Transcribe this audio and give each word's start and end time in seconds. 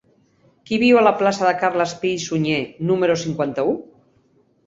Qui 0.69 0.77
viu 0.83 0.99
a 1.01 1.03
la 1.07 1.11
plaça 1.19 1.45
de 1.47 1.51
Carles 1.63 1.93
Pi 1.99 2.13
i 2.19 2.23
Sunyer 2.23 2.61
número 2.93 3.17
cinquanta-u? 3.27 3.77